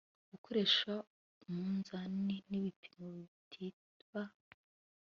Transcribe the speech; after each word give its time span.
gukoresha 0.31 0.91
umunzani 1.45 2.35
n'ibipimo 2.49 3.07
bitiba 3.17 4.21